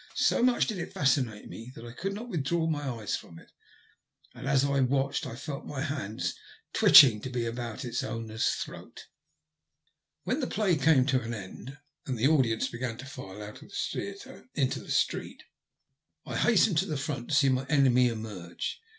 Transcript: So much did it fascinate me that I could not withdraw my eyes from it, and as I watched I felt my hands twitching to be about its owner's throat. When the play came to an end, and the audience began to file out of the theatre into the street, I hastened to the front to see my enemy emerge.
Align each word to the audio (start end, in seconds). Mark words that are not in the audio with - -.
So 0.15 0.41
much 0.41 0.65
did 0.65 0.79
it 0.79 0.93
fascinate 0.95 1.47
me 1.47 1.71
that 1.75 1.85
I 1.85 1.91
could 1.91 2.13
not 2.15 2.27
withdraw 2.27 2.65
my 2.65 2.89
eyes 2.89 3.15
from 3.15 3.37
it, 3.37 3.51
and 4.33 4.47
as 4.47 4.65
I 4.65 4.79
watched 4.79 5.27
I 5.27 5.35
felt 5.35 5.67
my 5.67 5.81
hands 5.81 6.33
twitching 6.73 7.21
to 7.21 7.29
be 7.29 7.45
about 7.45 7.85
its 7.85 8.01
owner's 8.01 8.47
throat. 8.47 9.05
When 10.23 10.39
the 10.39 10.47
play 10.47 10.75
came 10.75 11.05
to 11.05 11.21
an 11.21 11.35
end, 11.35 11.77
and 12.07 12.17
the 12.17 12.25
audience 12.29 12.67
began 12.67 12.97
to 12.97 13.05
file 13.05 13.43
out 13.43 13.61
of 13.61 13.69
the 13.69 13.75
theatre 13.75 14.49
into 14.55 14.79
the 14.79 14.89
street, 14.89 15.43
I 16.25 16.35
hastened 16.35 16.79
to 16.79 16.87
the 16.87 16.97
front 16.97 17.29
to 17.29 17.35
see 17.35 17.49
my 17.49 17.67
enemy 17.67 18.07
emerge. 18.07 18.81